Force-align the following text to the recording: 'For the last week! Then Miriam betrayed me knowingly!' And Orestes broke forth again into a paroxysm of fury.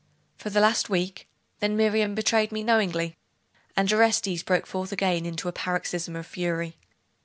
'For 0.35 0.49
the 0.49 0.59
last 0.61 0.89
week! 0.89 1.27
Then 1.59 1.77
Miriam 1.77 2.15
betrayed 2.15 2.51
me 2.51 2.63
knowingly!' 2.63 3.17
And 3.77 3.93
Orestes 3.93 4.41
broke 4.41 4.65
forth 4.65 4.91
again 4.91 5.27
into 5.27 5.47
a 5.47 5.51
paroxysm 5.53 6.15
of 6.15 6.25
fury. 6.25 6.79